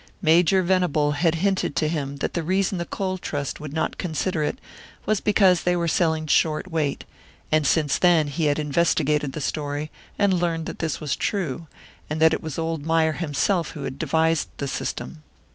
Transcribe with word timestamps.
Major 0.23 0.63
Venable 0.63 1.11
had 1.11 1.35
hinted 1.45 1.75
to 1.75 1.87
him 1.87 2.15
that 2.15 2.33
the 2.33 2.41
reason 2.41 2.79
the 2.79 2.85
Coal 2.87 3.19
Trust 3.19 3.59
would 3.59 3.71
not 3.71 3.99
consider 3.99 4.41
it, 4.41 4.57
was 5.05 5.19
because 5.19 5.61
they 5.61 5.75
were 5.75 5.87
selling 5.87 6.25
short 6.25 6.71
weight; 6.71 7.03
and 7.51 7.67
since 7.67 7.99
then 7.99 8.25
he 8.25 8.45
had 8.45 8.57
investigated 8.57 9.33
the 9.33 9.41
story, 9.41 9.91
and 10.17 10.33
learned 10.33 10.65
that 10.65 10.79
this 10.79 10.99
was 10.99 11.15
true, 11.15 11.67
and 12.09 12.19
that 12.19 12.33
it 12.33 12.41
was 12.41 12.57
old 12.57 12.83
Mayer 12.83 13.11
himself 13.13 13.73
who 13.73 13.83
had 13.83 13.99
devised 13.99 14.47
the 14.57 14.67
system. 14.67 15.21